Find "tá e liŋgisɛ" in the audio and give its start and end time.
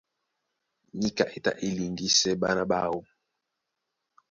1.43-2.31